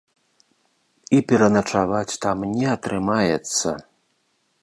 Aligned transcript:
І 1.17 1.19
пераначаваць 1.31 2.17
там 2.25 2.37
не 2.55 2.65
атрымаецца. 2.75 3.67